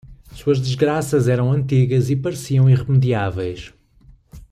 Suas 0.33 0.59
desgraças 0.59 1.27
eram 1.27 1.51
antigas 1.51 2.09
e 2.09 2.15
pareciam 2.15 2.67
irremediáveis. 2.67 3.71